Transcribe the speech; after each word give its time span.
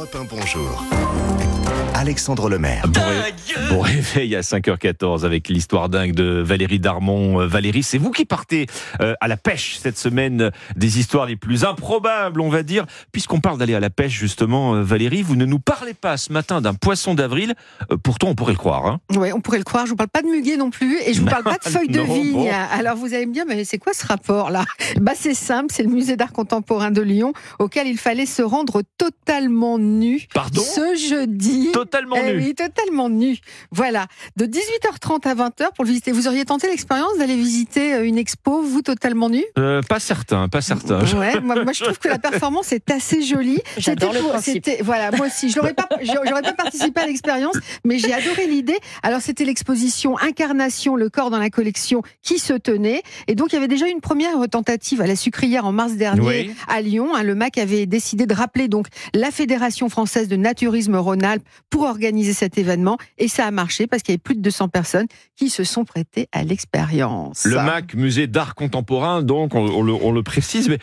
Europe 0.00 0.14
1, 0.14 0.24
bonjour. 0.24 1.59
Alexandre 1.94 2.48
Lemaire. 2.48 2.86
Bon, 2.88 3.00
ré- 3.00 3.34
bon 3.70 3.80
réveil 3.80 4.34
à 4.34 4.40
5h14 4.40 5.24
avec 5.24 5.48
l'histoire 5.48 5.88
dingue 5.90 6.14
de 6.14 6.40
Valérie 6.44 6.78
Darmon. 6.78 7.40
Euh, 7.42 7.46
Valérie, 7.46 7.82
c'est 7.82 7.98
vous 7.98 8.10
qui 8.10 8.24
partez 8.24 8.66
euh, 9.02 9.14
à 9.20 9.28
la 9.28 9.36
pêche 9.36 9.76
cette 9.78 9.98
semaine 9.98 10.40
euh, 10.42 10.50
des 10.76 10.98
histoires 10.98 11.26
les 11.26 11.36
plus 11.36 11.64
improbables, 11.64 12.40
on 12.40 12.48
va 12.48 12.62
dire. 12.62 12.86
Puisqu'on 13.12 13.40
parle 13.40 13.58
d'aller 13.58 13.74
à 13.74 13.80
la 13.80 13.90
pêche, 13.90 14.12
justement, 14.12 14.74
euh, 14.76 14.82
Valérie, 14.82 15.22
vous 15.22 15.36
ne 15.36 15.44
nous 15.44 15.58
parlez 15.58 15.92
pas 15.92 16.16
ce 16.16 16.32
matin 16.32 16.60
d'un 16.62 16.72
poisson 16.74 17.14
d'avril. 17.14 17.54
Euh, 17.92 17.96
pourtant, 18.02 18.28
on 18.28 18.34
pourrait 18.34 18.52
le 18.54 18.58
croire. 18.58 18.86
Hein. 18.86 19.00
Oui, 19.14 19.30
on 19.32 19.40
pourrait 19.42 19.58
le 19.58 19.64
croire. 19.64 19.84
Je 19.84 19.90
vous 19.90 19.96
parle 19.96 20.08
pas 20.10 20.22
de 20.22 20.28
muguet 20.28 20.56
non 20.56 20.70
plus 20.70 20.96
et 21.04 21.12
je 21.12 21.20
vous 21.20 21.26
parle 21.26 21.44
pas 21.44 21.58
de 21.62 21.68
feuilles 21.70 21.88
de 21.88 21.98
Non, 22.00 22.14
vigne. 22.14 22.32
bon. 22.32 22.50
Alors 22.72 22.96
vous 22.96 23.12
allez 23.12 23.26
me 23.26 23.34
dire, 23.34 23.44
mais 23.46 23.64
c'est 23.64 23.78
quoi 23.78 23.92
ce 23.92 24.06
rapport 24.06 24.50
là? 24.50 24.64
Bah 25.00 25.12
c'est 25.14 25.34
simple, 25.34 25.66
c'est 25.70 25.82
le 25.82 25.90
musée 25.90 26.16
d'art 26.16 26.32
contemporain 26.32 26.90
de 26.90 27.02
Lyon 27.02 27.32
auquel 27.58 27.86
il 27.88 27.98
fallait 27.98 28.26
se 28.26 28.42
rendre 28.42 28.82
totalement 28.96 29.78
nu 29.78 30.22
Pardon? 30.34 30.62
ce 30.62 30.96
jeudi. 31.08 31.59
Totalement 31.72 32.16
Eh 32.18 32.32
nu. 32.32 32.38
oui, 32.38 32.54
totalement 32.54 33.08
nu. 33.08 33.36
Voilà, 33.70 34.06
de 34.36 34.46
18h30 34.46 35.28
à 35.28 35.34
20h 35.34 35.74
pour 35.74 35.84
le 35.84 35.88
visiter. 35.90 36.12
Vous 36.12 36.26
auriez 36.28 36.44
tenté 36.44 36.66
l'expérience 36.68 37.16
d'aller 37.18 37.36
visiter 37.36 37.94
euh, 37.94 38.04
une 38.06 38.18
expo, 38.18 38.62
vous 38.62 38.82
totalement 38.82 39.28
nu 39.28 39.44
Euh, 39.58 39.82
pas 39.82 40.00
certain, 40.00 40.48
pas 40.48 40.60
certain. 40.60 41.00
Ouais, 41.16 41.40
moi, 41.40 41.62
moi, 41.64 41.72
je 41.72 41.84
trouve 41.84 41.98
que 41.98 42.08
la 42.08 42.18
performance 42.18 42.72
est 42.72 42.90
assez 42.90 43.22
jolie. 43.22 43.60
J'adore 43.78 44.12
C'était 44.12 44.22
le 44.24 44.28
principe. 44.30 44.64
c'était- 44.64 44.82
Voilà, 44.82 45.10
moi 45.12 45.26
aussi, 45.26 45.50
je 45.50 45.56
n'aurais 45.58 45.74
pas, 45.74 45.88
j'aurais 46.02 46.30
pas 46.42 46.52
participé 46.52 47.00
à 47.00 47.06
l'expérience, 47.06 47.56
mais 47.84 47.98
j'ai 47.98 48.12
adoré 48.12 48.46
l'idée. 48.46 48.78
Alors 49.02 49.20
c'était 49.20 49.44
l'exposition 49.44 50.18
Incarnation, 50.18 50.96
le 50.96 51.08
corps 51.10 51.30
dans 51.30 51.38
la 51.38 51.50
collection, 51.50 52.02
qui 52.22 52.38
se 52.38 52.52
tenait, 52.54 53.02
et 53.28 53.34
donc 53.34 53.52
il 53.52 53.54
y 53.54 53.58
avait 53.58 53.68
déjà 53.68 53.86
une 53.88 54.00
première 54.00 54.32
tentative 54.50 55.00
à 55.00 55.06
la 55.06 55.16
sucrière 55.16 55.66
en 55.66 55.72
mars 55.72 55.92
dernier 55.94 56.20
Oui. 56.26 56.50
à 56.68 56.80
Lyon. 56.80 57.14
hein. 57.14 57.22
le 57.22 57.34
MAC 57.34 57.58
avait 57.58 57.86
décidé 57.86 58.26
de 58.26 58.34
rappeler 58.34 58.68
donc 58.68 58.86
la 59.14 59.30
Fédération 59.30 59.88
française 59.88 60.28
de 60.28 60.36
naturisme 60.36 60.96
Rhône-Alpes 60.96 61.44
pour 61.68 61.82
organiser 61.82 62.32
cet 62.32 62.58
événement, 62.58 62.98
et 63.18 63.28
ça 63.28 63.46
a 63.46 63.50
marché 63.50 63.86
parce 63.86 64.02
qu'il 64.02 64.12
y 64.12 64.14
avait 64.14 64.22
plus 64.22 64.34
de 64.34 64.40
200 64.40 64.68
personnes 64.68 65.06
qui 65.36 65.50
se 65.50 65.64
sont 65.64 65.84
prêtées 65.84 66.28
à 66.32 66.42
l'expérience. 66.42 67.44
Le 67.44 67.56
MAC, 67.56 67.94
musée 67.94 68.26
d'art 68.26 68.54
contemporain, 68.54 69.22
donc 69.22 69.54
on, 69.54 69.82
le, 69.82 69.92
on 69.92 70.12
le 70.12 70.22
précise, 70.22 70.68
mais 70.68 70.78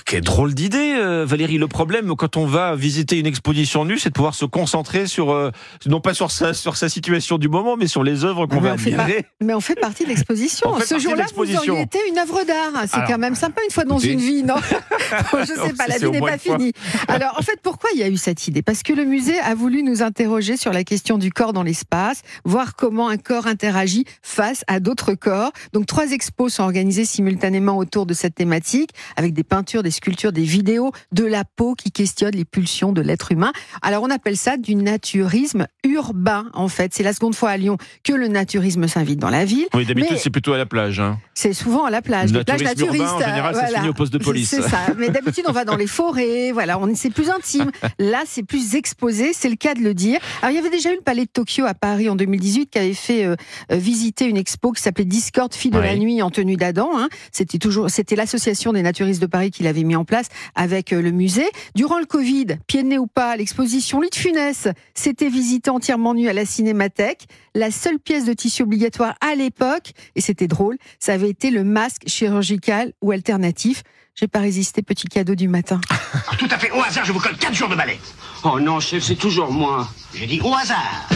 quelle 0.00 0.22
drôle 0.22 0.54
d'idée, 0.54 0.94
euh, 0.96 1.24
Valérie. 1.26 1.58
Le 1.58 1.68
problème, 1.68 2.14
quand 2.16 2.36
on 2.36 2.46
va 2.46 2.74
visiter 2.74 3.18
une 3.18 3.26
exposition 3.26 3.84
nue, 3.84 3.98
c'est 3.98 4.08
de 4.08 4.14
pouvoir 4.14 4.34
se 4.34 4.44
concentrer 4.44 5.06
sur, 5.06 5.30
euh, 5.30 5.50
non 5.86 6.00
pas 6.00 6.14
sur 6.14 6.30
sa, 6.30 6.54
sur 6.54 6.76
sa 6.76 6.88
situation 6.88 7.38
du 7.38 7.48
moment, 7.48 7.76
mais 7.76 7.86
sur 7.86 8.02
les 8.02 8.24
œuvres 8.24 8.46
qu'on 8.46 8.60
va 8.60 8.72
admirer. 8.72 9.26
Mais 9.42 9.54
on 9.54 9.60
fait 9.60 9.74
partie 9.74 10.04
de 10.04 10.08
l'exposition. 10.08 10.74
Ce 10.86 10.98
jour-là, 10.98 11.26
vous 11.34 11.56
auriez 11.56 11.82
été 11.82 11.98
une 12.08 12.18
œuvre 12.18 12.44
d'art. 12.44 12.84
C'est 12.86 12.96
Alors, 12.96 13.08
quand 13.08 13.18
même 13.18 13.34
sympa 13.34 13.60
une 13.64 13.70
fois 13.70 13.84
dans 13.84 13.98
écoutez. 13.98 14.12
une 14.12 14.20
vie, 14.20 14.42
non 14.42 14.56
Je 15.40 15.46
sais 15.46 15.74
pas, 15.74 15.86
la 15.86 15.98
vie 15.98 16.10
n'est 16.10 16.20
pas 16.20 16.38
finie. 16.38 16.72
Alors, 17.08 17.34
en 17.38 17.42
fait, 17.42 17.58
pourquoi 17.62 17.90
il 17.94 18.00
y 18.00 18.02
a 18.02 18.08
eu 18.08 18.16
cette 18.16 18.48
idée? 18.48 18.62
Parce 18.62 18.82
que 18.82 18.92
le 18.92 19.04
musée 19.04 19.38
a 19.40 19.54
voulu 19.54 19.82
nous 19.82 20.02
interroger 20.02 20.56
sur 20.56 20.72
la 20.72 20.84
question 20.84 21.18
du 21.18 21.30
corps 21.30 21.52
dans 21.52 21.62
l'espace, 21.62 22.22
voir 22.44 22.76
comment 22.76 23.08
un 23.08 23.18
corps 23.18 23.46
interagit 23.46 24.04
face 24.22 24.64
à 24.68 24.80
d'autres 24.80 25.14
corps. 25.14 25.52
Donc, 25.72 25.86
trois 25.86 26.12
expos 26.12 26.54
sont 26.54 26.62
organisées 26.62 27.04
simultanément 27.04 27.76
autour 27.76 28.06
de 28.06 28.14
cette 28.14 28.34
thématique, 28.34 28.90
avec 29.16 29.34
des 29.34 29.44
peintures, 29.44 29.81
des 29.82 29.90
sculptures, 29.90 30.32
des 30.32 30.42
vidéos, 30.44 30.92
de 31.12 31.24
la 31.24 31.44
peau 31.44 31.74
qui 31.74 31.90
questionnent 31.90 32.34
les 32.34 32.44
pulsions 32.44 32.92
de 32.92 33.00
l'être 33.00 33.32
humain. 33.32 33.52
Alors, 33.82 34.02
on 34.02 34.10
appelle 34.10 34.36
ça 34.36 34.56
du 34.56 34.74
naturisme 34.74 35.66
urbain, 35.84 36.46
en 36.54 36.68
fait. 36.68 36.94
C'est 36.94 37.02
la 37.02 37.12
seconde 37.12 37.34
fois 37.34 37.50
à 37.50 37.56
Lyon 37.56 37.76
que 38.04 38.12
le 38.12 38.28
naturisme 38.28 38.86
s'invite 38.88 39.18
dans 39.18 39.30
la 39.30 39.44
ville. 39.44 39.66
Oui, 39.74 39.84
d'habitude, 39.86 40.16
c'est 40.18 40.30
plutôt 40.30 40.52
à 40.52 40.58
la 40.58 40.66
plage. 40.66 41.00
hein. 41.00 41.18
C'est 41.34 41.52
souvent 41.52 41.84
à 41.84 41.90
la 41.90 42.02
plage, 42.02 42.32
Le 42.32 42.38
les 42.38 42.44
plages 42.44 42.62
naturisme 42.62 42.94
urbain, 43.04 43.12
en 43.14 43.18
général, 43.18 43.54
ça 43.54 43.66
se 43.68 43.74
finit 43.74 43.88
au 43.88 43.94
poste 43.94 44.12
de 44.12 44.18
police. 44.18 44.48
C'est 44.50 44.62
ça. 44.62 44.78
Mais 44.98 45.08
d'habitude, 45.10 45.44
on 45.48 45.52
va 45.52 45.64
dans 45.64 45.76
les 45.76 45.86
forêts. 45.86 46.52
Voilà, 46.52 46.78
on 46.78 46.94
c'est 46.94 47.10
plus 47.10 47.30
intime. 47.30 47.70
Là, 47.98 48.22
c'est 48.26 48.42
plus 48.42 48.74
exposé. 48.74 49.32
C'est 49.32 49.48
le 49.48 49.56
cas 49.56 49.74
de 49.74 49.80
le 49.80 49.94
dire. 49.94 50.20
Alors, 50.42 50.52
il 50.52 50.56
y 50.56 50.58
avait 50.58 50.70
déjà 50.70 50.92
eu 50.92 50.96
le 50.96 51.00
Palais 51.00 51.24
de 51.24 51.30
Tokyo 51.30 51.64
à 51.64 51.74
Paris 51.74 52.08
en 52.08 52.16
2018 52.16 52.66
qui 52.70 52.78
avait 52.78 52.92
fait 52.94 53.24
euh, 53.24 53.34
euh, 53.72 53.76
visiter 53.76 54.26
une 54.26 54.36
expo 54.36 54.72
qui 54.72 54.82
s'appelait 54.82 55.04
Discord 55.06 55.52
Filles 55.54 55.70
de 55.70 55.78
la 55.78 55.96
nuit 55.96 56.20
en 56.22 56.30
tenue 56.30 56.56
d'Adam. 56.56 56.90
hein. 56.94 57.08
C'était 57.32 57.58
toujours, 57.58 57.88
c'était 57.90 58.14
l'association 58.14 58.72
des 58.74 58.82
naturistes 58.82 59.22
de 59.22 59.26
Paris 59.26 59.50
qui 59.50 59.62
l'avait 59.62 59.71
mis 59.80 59.96
en 59.96 60.04
place 60.04 60.26
avec 60.54 60.92
euh, 60.92 61.00
le 61.02 61.10
musée. 61.10 61.48
Durant 61.74 61.98
le 61.98 62.04
Covid, 62.04 62.46
pied 62.66 62.82
de 62.82 62.88
nez 62.88 62.98
ou 62.98 63.06
pas, 63.06 63.36
l'exposition 63.36 64.00
Lit 64.00 64.10
de 64.10 64.14
Funès 64.14 64.68
s'était 64.94 65.28
visitée 65.28 65.70
entièrement 65.70 66.14
nue 66.14 66.28
à 66.28 66.32
la 66.32 66.44
Cinémathèque. 66.44 67.26
La 67.54 67.70
seule 67.70 67.98
pièce 67.98 68.24
de 68.24 68.32
tissu 68.32 68.62
obligatoire 68.62 69.14
à 69.20 69.34
l'époque, 69.34 69.92
et 70.14 70.20
c'était 70.20 70.48
drôle, 70.48 70.76
ça 70.98 71.14
avait 71.14 71.30
été 71.30 71.50
le 71.50 71.64
masque 71.64 72.02
chirurgical 72.06 72.92
ou 73.02 73.10
alternatif. 73.10 73.82
J'ai 74.14 74.28
pas 74.28 74.40
résisté, 74.40 74.82
petit 74.82 75.06
cadeau 75.06 75.34
du 75.34 75.48
matin. 75.48 75.80
Ah, 76.30 76.36
Tout 76.36 76.48
à 76.50 76.58
fait 76.58 76.70
au 76.70 76.80
hasard, 76.80 77.04
je 77.04 77.12
vous 77.12 77.18
colle 77.20 77.36
4 77.36 77.52
jours 77.54 77.68
de 77.68 77.74
balai. 77.74 77.98
Oh 78.44 78.60
non, 78.60 78.80
chef, 78.80 79.02
c'est 79.02 79.16
toujours 79.16 79.50
moi. 79.50 79.88
J'ai 80.14 80.26
dit 80.26 80.40
au 80.42 80.54
hasard. 80.54 81.08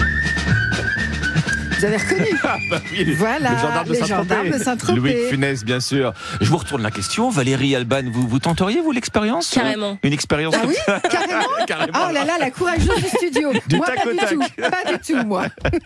Vous 1.79 1.85
avez 1.85 1.97
reconnu 1.97 2.25
Bah 2.43 2.81
oui, 2.93 3.15
Voilà, 3.15 3.51
les 3.51 3.59
gendarmes 3.59 3.87
de 3.89 3.93
les 3.93 3.99
Saint-Tropez. 4.01 4.29
gendarmes 4.29 4.51
de 4.51 4.59
Saint-Tropez. 4.59 4.99
Louis 5.01 5.13
de 5.15 5.19
Funès, 5.29 5.65
bien 5.65 5.81
sûr. 5.81 6.13
Je 6.41 6.49
vous 6.51 6.57
retourne 6.57 6.83
la 6.83 6.91
question. 6.91 7.29
Valérie 7.31 7.75
Alban, 7.77 8.03
vous, 8.11 8.27
vous 8.27 8.39
tenteriez, 8.39 8.81
vous, 8.81 8.93
l'expérience 8.93 9.51
Carrément. 9.51 9.99
Une 10.03 10.13
expérience 10.13 10.55
Ah 10.57 10.61
comme 10.61 10.71
oui, 10.71 10.77
ça? 10.87 11.01
carrément 11.01 11.43
Carrément. 11.67 11.93
Oh 12.09 12.13
là 12.13 12.25
là, 12.25 12.35
la 12.41 12.51
courageuse 12.51 12.89
du 12.97 13.09
studio 13.09 13.53
Du 13.67 13.77
Moi, 13.77 13.87
tac 13.87 14.03
pas 14.05 14.09
au 14.09 14.13
du 14.13 14.19
tac. 14.19 14.31
tout, 14.31 14.41
pas 14.59 14.93
du 14.93 14.99
tout, 15.01 15.27
moi 15.27 15.47